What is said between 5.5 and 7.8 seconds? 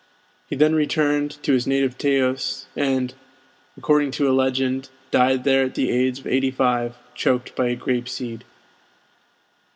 at the age of eighty five, choked by a